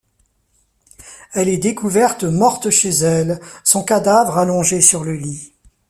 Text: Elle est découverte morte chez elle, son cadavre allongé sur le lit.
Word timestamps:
Elle 1.31 1.47
est 1.47 1.57
découverte 1.57 2.23
morte 2.23 2.71
chez 2.71 2.89
elle, 2.89 3.39
son 3.63 3.83
cadavre 3.83 4.39
allongé 4.39 4.81
sur 4.81 5.03
le 5.03 5.13
lit. 5.13 5.53